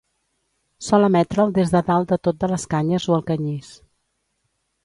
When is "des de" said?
1.59-1.83